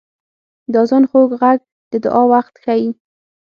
[0.71, 1.43] •د آذان خوږ ږغ
[1.91, 2.89] د دعا وخت ښيي.